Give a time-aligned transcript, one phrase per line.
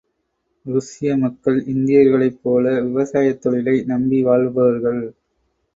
[0.65, 5.03] ருஷ்ய மக்கள் இந்தியர்களைப் போல விவசாயத் தொழிலை நம்பி வாழ்பவர்கள்.